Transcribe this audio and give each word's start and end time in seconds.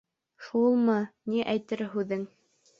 Шулмы 0.45 0.97
ни 1.33 1.45
әйтер 1.55 1.87
һүҙең? 1.95 2.29